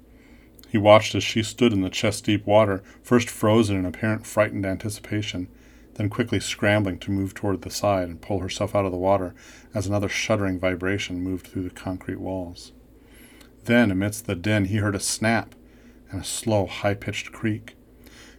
He 0.68 0.78
watched 0.80 1.14
as 1.14 1.24
she 1.24 1.44
stood 1.44 1.72
in 1.72 1.82
the 1.82 1.90
chest 1.92 2.26
deep 2.26 2.48
water, 2.48 2.82
first 3.04 3.30
frozen 3.30 3.78
in 3.78 3.86
apparent 3.86 4.26
frightened 4.26 4.66
anticipation, 4.66 5.50
then 5.94 6.10
quickly 6.10 6.40
scrambling 6.40 6.98
to 6.98 7.12
move 7.12 7.36
toward 7.36 7.62
the 7.62 7.70
side 7.70 8.10
and 8.10 8.22
pull 8.22 8.40
herself 8.40 8.74
out 8.74 8.86
of 8.86 8.92
the 8.92 8.98
water 8.98 9.36
as 9.76 9.86
another 9.86 10.10
shuddering 10.10 10.58
vibration 10.58 11.22
moved 11.22 11.46
through 11.46 11.62
the 11.62 11.70
concrete 11.70 12.20
walls. 12.20 12.72
Then, 13.66 13.92
amidst 13.92 14.26
the 14.26 14.36
din, 14.36 14.66
he 14.66 14.78
heard 14.78 14.96
a 14.96 15.00
snap 15.00 15.54
and 16.10 16.22
a 16.22 16.26
slow, 16.26 16.66
high 16.66 16.96
pitched 16.96 17.32
creak. 17.32 17.76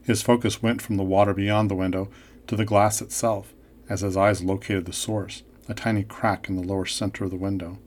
His 0.02 0.23
focus 0.23 0.61
went 0.61 0.83
from 0.83 0.97
the 0.97 1.05
water 1.05 1.35
beyond 1.35 1.71
the 1.71 1.76
window 1.76 2.11
to 2.49 2.57
the 2.57 2.64
glass 2.64 3.00
itself 3.00 3.55
as 3.88 4.00
his 4.00 4.17
eyes 4.17 4.43
located 4.43 4.87
the 4.87 4.93
source, 4.93 5.45
a 5.71 5.75
tiny 5.75 6.03
crack 6.03 6.49
in 6.49 6.57
the 6.57 6.67
lower 6.67 6.87
center 6.87 7.25
of 7.25 7.31
the 7.31 7.37
window. 7.37 7.79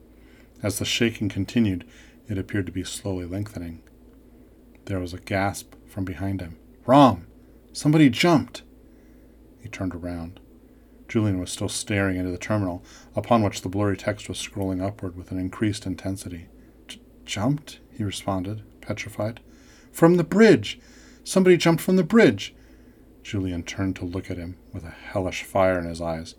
As 0.61 0.79
the 0.79 0.85
shaking 0.85 1.27
continued, 1.27 1.85
it 2.29 2.37
appeared 2.37 2.65
to 2.67 2.71
be 2.71 2.83
slowly 2.83 3.25
lengthening. 3.25 3.81
There 4.85 4.99
was 4.99 5.13
a 5.13 5.19
gasp 5.19 5.73
from 5.87 6.05
behind 6.05 6.41
him. 6.41 6.57
Rom! 6.85 7.27
Somebody 7.73 8.09
jumped! 8.09 8.63
He 9.61 9.67
turned 9.67 9.93
around. 9.93 10.39
Julian 11.07 11.39
was 11.39 11.51
still 11.51 11.69
staring 11.69 12.17
into 12.17 12.31
the 12.31 12.37
terminal, 12.37 12.83
upon 13.15 13.43
which 13.43 13.61
the 13.61 13.69
blurry 13.69 13.97
text 13.97 14.29
was 14.29 14.37
scrolling 14.37 14.81
upward 14.81 15.15
with 15.15 15.31
an 15.31 15.39
increased 15.39 15.85
intensity. 15.85 16.47
Jumped? 17.25 17.79
he 17.91 18.03
responded, 18.03 18.63
petrified. 18.81 19.41
From 19.91 20.15
the 20.15 20.23
bridge! 20.23 20.79
Somebody 21.23 21.57
jumped 21.57 21.83
from 21.83 21.97
the 21.97 22.03
bridge! 22.03 22.55
Julian 23.23 23.63
turned 23.63 23.95
to 23.97 24.05
look 24.05 24.31
at 24.31 24.37
him 24.37 24.57
with 24.73 24.83
a 24.83 24.89
hellish 24.89 25.43
fire 25.43 25.79
in 25.79 25.85
his 25.85 26.01
eyes. 26.01 26.35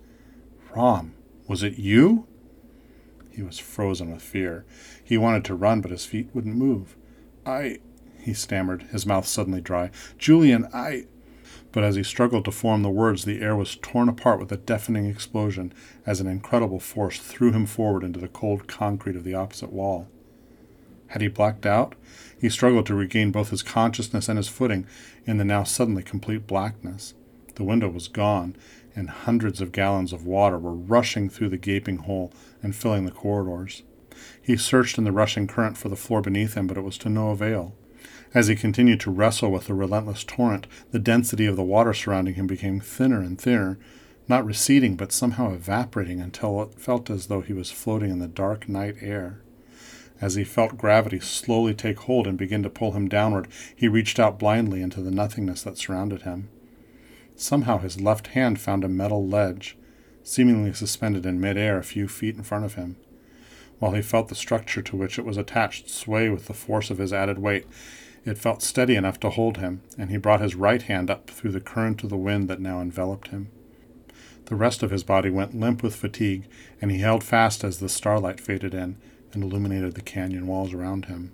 Rom, 0.75 1.15
was 1.47 1.63
it 1.63 1.79
you? 1.79 2.27
He 3.31 3.43
was 3.43 3.59
frozen 3.59 4.13
with 4.13 4.23
fear. 4.23 4.65
He 5.03 5.19
wanted 5.19 5.45
to 5.47 5.55
run, 5.55 5.81
but 5.81 5.91
his 5.91 6.07
feet 6.07 6.29
wouldn't 6.33 6.57
move. 6.57 6.97
I. 7.45 7.79
he 8.19 8.33
stammered, 8.33 8.85
his 8.85 9.05
mouth 9.05 9.27
suddenly 9.27 9.61
dry. 9.61 9.91
Julian, 10.19 10.69
I. 10.73 11.07
But 11.73 11.85
as 11.85 11.97
he 11.97 12.05
struggled 12.05 12.45
to 12.45 12.53
form 12.53 12.83
the 12.83 12.91
words, 12.91 13.25
the 13.25 13.41
air 13.43 13.57
was 13.57 13.77
torn 13.77 14.09
apart 14.09 14.39
with 14.39 14.53
a 14.53 14.57
deafening 14.57 15.07
explosion 15.07 15.73
as 16.07 16.21
an 16.21 16.29
incredible 16.29 16.79
force 16.79 17.19
threw 17.19 17.51
him 17.51 17.67
forward 17.67 18.05
into 18.05 18.21
the 18.21 18.29
cold 18.29 18.69
concrete 18.69 19.17
of 19.17 19.25
the 19.25 19.35
opposite 19.35 19.73
wall. 19.73 20.07
Had 21.09 21.21
he 21.21 21.29
blacked 21.29 21.67
out? 21.67 21.97
He 22.41 22.49
struggled 22.49 22.87
to 22.87 22.95
regain 22.95 23.33
both 23.33 23.51
his 23.51 23.63
consciousness 23.63 24.29
and 24.29 24.37
his 24.37 24.49
footing 24.49 24.87
in 25.27 25.39
the 25.39 25.45
now 25.45 25.65
suddenly 25.65 26.03
complete 26.03 26.47
blackness. 26.47 27.15
The 27.57 27.65
window 27.65 27.89
was 27.89 28.09
gone, 28.09 28.57
and 28.95 29.11
hundreds 29.11 29.61
of 29.61 29.73
gallons 29.73 30.13
of 30.13 30.27
water 30.27 30.59
were 30.59 30.75
rushing 30.75 31.29
through 31.29 31.49
the 31.49 31.57
gaping 31.57 31.99
hole 31.99 32.33
and 32.63 32.75
filling 32.75 33.05
the 33.05 33.11
corridors. 33.11 33.83
He 34.41 34.57
searched 34.57 34.99
in 34.99 35.05
the 35.05 35.13
rushing 35.13 35.47
current 35.47 35.77
for 35.77 35.89
the 35.89 35.97
floor 35.97 36.21
beneath 36.21 36.55
him, 36.55 36.67
but 36.67 36.77
it 36.77 36.83
was 36.85 36.99
to 36.99 37.09
no 37.09 37.31
avail. 37.31 37.75
As 38.33 38.49
he 38.49 38.57
continued 38.57 39.01
to 39.01 39.11
wrestle 39.11 39.51
with 39.51 39.67
the 39.67 39.75
relentless 39.75 40.25
torrent, 40.25 40.67
the 40.91 40.99
density 40.99 41.47
of 41.47 41.57
the 41.57 41.63
water 41.63 41.95
surrounding 41.95 42.35
him 42.35 42.47
became 42.47 42.81
thinner 42.81 43.21
and 43.21 43.41
thinner, 43.41 43.79
not 44.29 44.45
receding, 44.45 44.97
but 44.97 45.13
somehow 45.13 45.53
evaporating 45.53 46.21
until 46.21 46.63
it 46.63 46.81
felt 46.81 47.11
as 47.11 47.27
though 47.27 47.43
he 47.43 47.53
was 47.53 47.71
floating 47.71 48.11
in 48.11 48.19
the 48.19 48.29
dark 48.29 48.69
night 48.69 48.97
air. 49.01 49.41
As 50.21 50.35
he 50.35 50.45
felt 50.45 50.79
gravity 50.79 51.21
slowly 51.21 51.75
take 51.75 51.99
hold 52.01 52.27
and 52.27 52.39
begin 52.39 52.63
to 52.63 52.71
pull 52.71 52.93
him 52.93 53.09
downward, 53.09 53.49
he 53.75 53.89
reached 53.89 54.19
out 54.19 54.39
blindly 54.39 54.81
into 54.81 55.03
the 55.03 55.11
nothingness 55.11 55.63
that 55.63 55.79
surrounded 55.79 56.23
him. 56.23 56.49
Somehow 57.37 57.79
his 57.79 58.01
left 58.01 58.29
hand 58.29 58.61
found 58.61 58.85
a 58.85 58.89
metal 58.89 59.27
ledge, 59.27 59.77
seemingly 60.23 60.73
suspended 60.73 61.27
in 61.27 61.41
midair 61.41 61.79
a 61.79 61.85
few 61.85 62.09
feet 62.09 62.37
in 62.37 62.43
front 62.43 62.65
of 62.65 62.75
him. 62.75 62.97
While 63.79 63.93
he 63.93 64.03
felt 64.03 64.29
the 64.29 64.35
structure 64.35 64.83
to 64.83 64.97
which 64.97 65.19
it 65.19 65.25
was 65.25 65.37
attached 65.37 65.91
sway 65.91 66.29
with 66.29 66.47
the 66.47 66.55
force 66.55 66.91
of 66.91 66.99
his 66.99 67.13
added 67.13 67.39
weight, 67.39 67.67
it 68.25 68.39
felt 68.39 68.63
steady 68.63 68.97
enough 68.97 69.21
to 69.21 69.31
hold 69.31 69.59
him, 69.59 69.83
and 69.99 70.11
he 70.11 70.17
brought 70.17 70.41
his 70.41 70.55
right 70.55 70.81
hand 70.81 71.11
up 71.11 71.29
through 71.29 71.51
the 71.51 71.61
current 71.61 72.03
of 72.03 72.11
the 72.11 72.17
wind 72.17 72.49
that 72.49 72.61
now 72.61 72.81
enveloped 72.81 73.29
him. 73.29 73.49
The 74.47 74.57
rest 74.57 74.83
of 74.83 74.91
his 74.91 75.03
body 75.03 75.31
went 75.31 75.59
limp 75.59 75.83
with 75.83 75.97
fatigue, 75.97 76.47
and 76.81 76.91
he 76.91 76.99
held 76.99 77.25
fast 77.25 77.65
as 77.65 77.79
the 77.79 77.89
starlight 77.89 78.41
faded 78.41 78.75
in 78.75 78.97
and 79.33 79.43
illuminated 79.43 79.95
the 79.95 80.03
canyon 80.03 80.47
walls 80.47 80.73
around 80.73 81.07
him. 81.07 81.33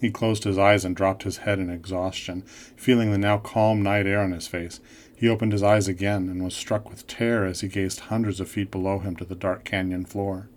He 0.00 0.10
closed 0.10 0.44
his 0.44 0.58
eyes 0.58 0.84
and 0.84 0.94
dropped 0.94 1.22
his 1.22 1.38
head 1.38 1.58
in 1.58 1.70
exhaustion. 1.70 2.42
Feeling 2.42 3.10
the 3.10 3.18
now 3.18 3.38
calm 3.38 3.82
night 3.82 4.06
air 4.06 4.20
on 4.20 4.32
his 4.32 4.46
face, 4.46 4.80
he 5.14 5.28
opened 5.28 5.52
his 5.52 5.62
eyes 5.62 5.88
again 5.88 6.28
and 6.28 6.44
was 6.44 6.54
struck 6.54 6.90
with 6.90 7.06
terror 7.06 7.46
as 7.46 7.60
he 7.62 7.68
gazed 7.68 8.00
hundreds 8.00 8.38
of 8.38 8.48
feet 8.48 8.70
below 8.70 8.98
him 8.98 9.16
to 9.16 9.24
the 9.24 9.34
dark 9.34 9.64
canyon 9.64 10.04
floor. 10.04 10.48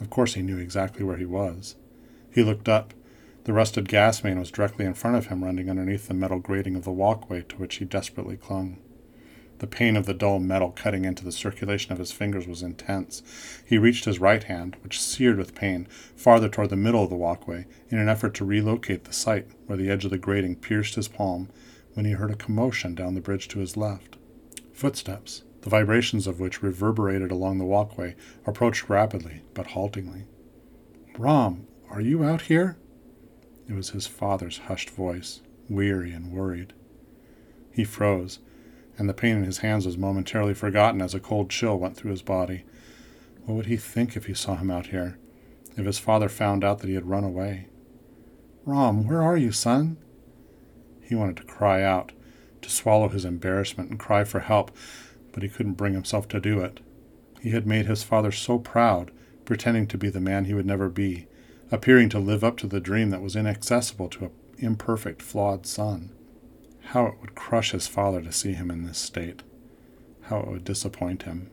Of 0.00 0.10
course, 0.10 0.34
he 0.34 0.42
knew 0.42 0.58
exactly 0.58 1.02
where 1.04 1.16
he 1.16 1.24
was. 1.24 1.76
He 2.30 2.42
looked 2.42 2.68
up. 2.68 2.92
The 3.44 3.54
rusted 3.54 3.88
gas 3.88 4.22
main 4.22 4.38
was 4.38 4.50
directly 4.50 4.84
in 4.84 4.92
front 4.92 5.16
of 5.16 5.28
him, 5.28 5.42
running 5.42 5.70
underneath 5.70 6.06
the 6.06 6.14
metal 6.14 6.38
grating 6.38 6.76
of 6.76 6.84
the 6.84 6.92
walkway 6.92 7.42
to 7.48 7.56
which 7.56 7.76
he 7.76 7.86
desperately 7.86 8.36
clung. 8.36 8.76
The 9.58 9.66
pain 9.66 9.96
of 9.96 10.06
the 10.06 10.14
dull 10.14 10.38
metal 10.38 10.70
cutting 10.70 11.04
into 11.04 11.24
the 11.24 11.32
circulation 11.32 11.92
of 11.92 11.98
his 11.98 12.12
fingers 12.12 12.46
was 12.46 12.62
intense. 12.62 13.22
He 13.66 13.76
reached 13.76 14.04
his 14.04 14.20
right 14.20 14.42
hand, 14.42 14.76
which 14.82 15.00
seared 15.00 15.36
with 15.36 15.54
pain, 15.54 15.86
farther 16.14 16.48
toward 16.48 16.70
the 16.70 16.76
middle 16.76 17.02
of 17.02 17.10
the 17.10 17.16
walkway, 17.16 17.66
in 17.88 17.98
an 17.98 18.08
effort 18.08 18.34
to 18.34 18.44
relocate 18.44 19.04
the 19.04 19.12
site 19.12 19.48
where 19.66 19.76
the 19.76 19.90
edge 19.90 20.04
of 20.04 20.12
the 20.12 20.18
grating 20.18 20.54
pierced 20.54 20.94
his 20.94 21.08
palm, 21.08 21.48
when 21.94 22.06
he 22.06 22.12
heard 22.12 22.30
a 22.30 22.36
commotion 22.36 22.94
down 22.94 23.14
the 23.14 23.20
bridge 23.20 23.48
to 23.48 23.58
his 23.58 23.76
left. 23.76 24.16
Footsteps, 24.72 25.42
the 25.62 25.70
vibrations 25.70 26.28
of 26.28 26.38
which 26.38 26.62
reverberated 26.62 27.32
along 27.32 27.58
the 27.58 27.64
walkway, 27.64 28.14
approached 28.46 28.88
rapidly, 28.88 29.42
but 29.54 29.68
haltingly. 29.68 30.26
Rom, 31.18 31.66
are 31.90 32.00
you 32.00 32.22
out 32.22 32.42
here? 32.42 32.76
It 33.68 33.74
was 33.74 33.90
his 33.90 34.06
father's 34.06 34.58
hushed 34.58 34.90
voice, 34.90 35.40
weary 35.68 36.12
and 36.12 36.32
worried. 36.32 36.74
He 37.72 37.82
froze 37.84 38.38
and 38.98 39.08
the 39.08 39.14
pain 39.14 39.36
in 39.36 39.44
his 39.44 39.58
hands 39.58 39.86
was 39.86 39.96
momentarily 39.96 40.54
forgotten 40.54 41.00
as 41.00 41.14
a 41.14 41.20
cold 41.20 41.48
chill 41.48 41.78
went 41.78 41.96
through 41.96 42.10
his 42.10 42.22
body. 42.22 42.64
What 43.44 43.54
would 43.54 43.66
he 43.66 43.76
think 43.76 44.16
if 44.16 44.26
he 44.26 44.34
saw 44.34 44.56
him 44.56 44.70
out 44.70 44.88
here? 44.88 45.16
If 45.76 45.86
his 45.86 46.00
father 46.00 46.28
found 46.28 46.64
out 46.64 46.80
that 46.80 46.88
he 46.88 46.94
had 46.94 47.08
run 47.08 47.24
away? 47.24 47.68
Rom, 48.64 49.06
where 49.06 49.22
are 49.22 49.36
you, 49.36 49.52
son? 49.52 49.96
He 51.00 51.14
wanted 51.14 51.36
to 51.36 51.44
cry 51.44 51.82
out, 51.82 52.12
to 52.60 52.68
swallow 52.68 53.08
his 53.08 53.24
embarrassment 53.24 53.88
and 53.88 53.98
cry 53.98 54.24
for 54.24 54.40
help, 54.40 54.76
but 55.32 55.42
he 55.42 55.48
couldn't 55.48 55.74
bring 55.74 55.94
himself 55.94 56.26
to 56.28 56.40
do 56.40 56.60
it. 56.60 56.80
He 57.40 57.50
had 57.50 57.66
made 57.66 57.86
his 57.86 58.02
father 58.02 58.32
so 58.32 58.58
proud, 58.58 59.12
pretending 59.44 59.86
to 59.86 59.96
be 59.96 60.10
the 60.10 60.20
man 60.20 60.44
he 60.44 60.54
would 60.54 60.66
never 60.66 60.88
be, 60.88 61.28
appearing 61.70 62.08
to 62.10 62.18
live 62.18 62.42
up 62.42 62.56
to 62.58 62.66
the 62.66 62.80
dream 62.80 63.10
that 63.10 63.22
was 63.22 63.36
inaccessible 63.36 64.08
to 64.08 64.24
an 64.24 64.30
imperfect, 64.58 65.22
flawed 65.22 65.64
son. 65.64 66.10
How 66.92 67.04
it 67.04 67.16
would 67.20 67.34
crush 67.34 67.72
his 67.72 67.86
father 67.86 68.22
to 68.22 68.32
see 68.32 68.54
him 68.54 68.70
in 68.70 68.84
this 68.84 68.96
state. 68.96 69.42
How 70.22 70.40
it 70.40 70.48
would 70.48 70.64
disappoint 70.64 71.24
him. 71.24 71.50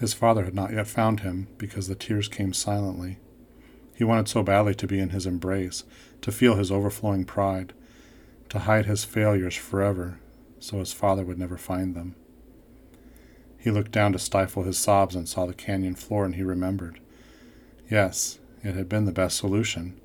His 0.00 0.14
father 0.14 0.46
had 0.46 0.54
not 0.54 0.72
yet 0.72 0.86
found 0.86 1.20
him 1.20 1.48
because 1.58 1.86
the 1.86 1.94
tears 1.94 2.26
came 2.26 2.54
silently. 2.54 3.18
He 3.94 4.02
wanted 4.02 4.28
so 4.28 4.42
badly 4.42 4.74
to 4.76 4.86
be 4.86 4.98
in 4.98 5.10
his 5.10 5.26
embrace, 5.26 5.84
to 6.22 6.32
feel 6.32 6.54
his 6.54 6.72
overflowing 6.72 7.26
pride, 7.26 7.74
to 8.48 8.60
hide 8.60 8.86
his 8.86 9.04
failures 9.04 9.54
forever 9.54 10.18
so 10.58 10.78
his 10.78 10.94
father 10.94 11.22
would 11.22 11.38
never 11.38 11.58
find 11.58 11.94
them. 11.94 12.14
He 13.58 13.70
looked 13.70 13.92
down 13.92 14.12
to 14.12 14.18
stifle 14.18 14.62
his 14.62 14.78
sobs 14.78 15.14
and 15.14 15.28
saw 15.28 15.44
the 15.44 15.52
canyon 15.52 15.94
floor, 15.94 16.24
and 16.24 16.36
he 16.36 16.42
remembered. 16.42 17.00
Yes, 17.90 18.38
it 18.62 18.76
had 18.76 18.88
been 18.88 19.04
the 19.04 19.12
best 19.12 19.36
solution, 19.36 20.00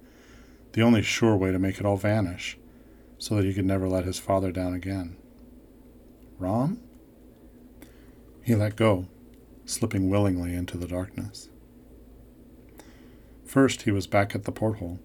the 0.73 0.81
only 0.81 1.01
sure 1.01 1.37
way 1.37 1.53
to 1.53 1.59
make 1.59 1.79
it 1.79 1.85
all 1.85 1.95
vanish 1.95 2.58
so 3.19 3.35
that 3.35 3.45
he 3.45 3.53
could 3.53 3.65
never 3.65 3.87
let 3.87 4.05
his 4.05 4.17
father 4.17 4.51
down 4.51 4.73
again. 4.73 5.15
Rom? 6.39 6.79
He 8.41 8.55
let 8.55 8.75
go, 8.75 9.07
slipping 9.65 10.09
willingly 10.09 10.55
into 10.55 10.77
the 10.77 10.87
darkness. 10.87 11.49
First, 13.45 13.83
he 13.83 13.91
was 13.91 14.07
back 14.07 14.33
at 14.33 14.45
the 14.45 14.51
porthole. 14.51 14.99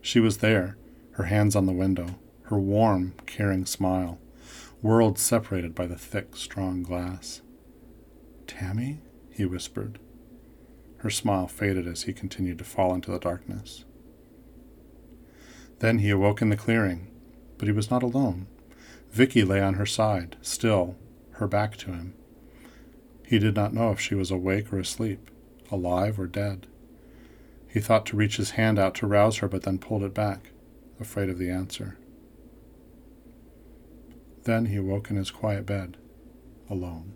She 0.00 0.18
was 0.18 0.38
there, 0.38 0.76
her 1.12 1.24
hands 1.24 1.54
on 1.54 1.66
the 1.66 1.72
window, 1.72 2.18
her 2.44 2.58
warm, 2.58 3.14
caring 3.26 3.66
smile, 3.66 4.18
worlds 4.80 5.20
separated 5.20 5.74
by 5.74 5.86
the 5.86 5.96
thick, 5.96 6.34
strong 6.36 6.82
glass. 6.82 7.42
Tammy? 8.46 9.00
he 9.30 9.44
whispered. 9.44 9.98
Her 10.98 11.10
smile 11.10 11.48
faded 11.48 11.86
as 11.86 12.02
he 12.02 12.12
continued 12.12 12.58
to 12.58 12.64
fall 12.64 12.94
into 12.94 13.10
the 13.10 13.18
darkness. 13.18 13.84
Then 15.80 15.98
he 15.98 16.10
awoke 16.10 16.40
in 16.40 16.48
the 16.48 16.56
clearing, 16.56 17.11
but 17.62 17.68
he 17.68 17.72
was 17.72 17.92
not 17.92 18.02
alone. 18.02 18.48
Vicky 19.12 19.44
lay 19.44 19.60
on 19.60 19.74
her 19.74 19.86
side, 19.86 20.34
still, 20.42 20.96
her 21.34 21.46
back 21.46 21.76
to 21.76 21.92
him. 21.92 22.12
He 23.24 23.38
did 23.38 23.54
not 23.54 23.72
know 23.72 23.92
if 23.92 24.00
she 24.00 24.16
was 24.16 24.32
awake 24.32 24.72
or 24.72 24.80
asleep, 24.80 25.30
alive 25.70 26.18
or 26.18 26.26
dead. 26.26 26.66
He 27.68 27.78
thought 27.78 28.04
to 28.06 28.16
reach 28.16 28.36
his 28.36 28.50
hand 28.58 28.80
out 28.80 28.96
to 28.96 29.06
rouse 29.06 29.36
her, 29.36 29.46
but 29.46 29.62
then 29.62 29.78
pulled 29.78 30.02
it 30.02 30.12
back, 30.12 30.50
afraid 30.98 31.28
of 31.28 31.38
the 31.38 31.50
answer. 31.50 31.96
Then 34.42 34.66
he 34.66 34.74
awoke 34.74 35.08
in 35.08 35.16
his 35.16 35.30
quiet 35.30 35.64
bed, 35.64 35.98
alone. 36.68 37.14